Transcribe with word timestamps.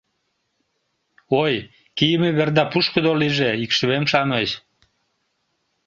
Ой, 1.43 1.53
кийыме 1.97 2.29
верда 2.37 2.63
пушкыдо 2.71 3.11
лийже, 3.21 3.49
икшывем-шамыч! 3.63 4.49